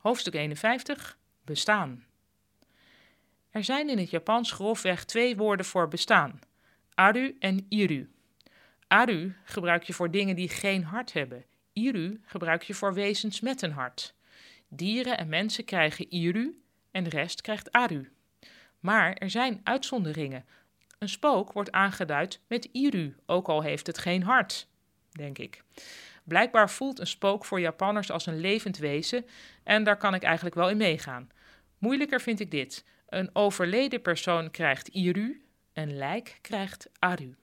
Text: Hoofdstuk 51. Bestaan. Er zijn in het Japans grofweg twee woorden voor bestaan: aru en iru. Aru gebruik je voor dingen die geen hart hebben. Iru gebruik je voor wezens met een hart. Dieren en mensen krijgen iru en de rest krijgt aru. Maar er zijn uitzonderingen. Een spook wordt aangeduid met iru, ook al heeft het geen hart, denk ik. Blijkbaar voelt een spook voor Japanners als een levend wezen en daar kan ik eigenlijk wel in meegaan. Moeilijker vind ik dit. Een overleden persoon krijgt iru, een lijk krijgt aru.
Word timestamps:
Hoofdstuk 0.00 0.34
51. 0.34 1.18
Bestaan. 1.44 2.04
Er 3.50 3.64
zijn 3.64 3.88
in 3.88 3.98
het 3.98 4.10
Japans 4.10 4.52
grofweg 4.52 5.04
twee 5.04 5.36
woorden 5.36 5.66
voor 5.66 5.88
bestaan: 5.88 6.40
aru 6.94 7.36
en 7.38 7.66
iru. 7.68 8.10
Aru 8.86 9.32
gebruik 9.44 9.82
je 9.82 9.92
voor 9.92 10.10
dingen 10.10 10.36
die 10.36 10.48
geen 10.48 10.84
hart 10.84 11.12
hebben. 11.12 11.44
Iru 11.72 12.20
gebruik 12.24 12.62
je 12.62 12.74
voor 12.74 12.94
wezens 12.94 13.40
met 13.40 13.62
een 13.62 13.72
hart. 13.72 14.14
Dieren 14.68 15.18
en 15.18 15.28
mensen 15.28 15.64
krijgen 15.64 16.10
iru 16.10 16.62
en 16.90 17.04
de 17.04 17.10
rest 17.10 17.40
krijgt 17.40 17.72
aru. 17.72 18.12
Maar 18.78 19.12
er 19.12 19.30
zijn 19.30 19.60
uitzonderingen. 19.62 20.44
Een 20.98 21.08
spook 21.08 21.52
wordt 21.52 21.72
aangeduid 21.72 22.40
met 22.46 22.68
iru, 22.72 23.16
ook 23.26 23.48
al 23.48 23.62
heeft 23.62 23.86
het 23.86 23.98
geen 23.98 24.22
hart, 24.22 24.68
denk 25.10 25.38
ik. 25.38 25.62
Blijkbaar 26.24 26.70
voelt 26.70 26.98
een 26.98 27.06
spook 27.06 27.44
voor 27.44 27.60
Japanners 27.60 28.10
als 28.10 28.26
een 28.26 28.40
levend 28.40 28.78
wezen 28.78 29.26
en 29.62 29.84
daar 29.84 29.96
kan 29.96 30.14
ik 30.14 30.22
eigenlijk 30.22 30.54
wel 30.54 30.70
in 30.70 30.76
meegaan. 30.76 31.30
Moeilijker 31.78 32.20
vind 32.20 32.40
ik 32.40 32.50
dit. 32.50 32.84
Een 33.08 33.30
overleden 33.32 34.02
persoon 34.02 34.50
krijgt 34.50 34.88
iru, 34.88 35.42
een 35.72 35.96
lijk 35.96 36.38
krijgt 36.40 36.90
aru. 36.98 37.34